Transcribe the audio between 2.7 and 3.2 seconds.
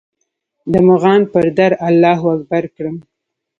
کړم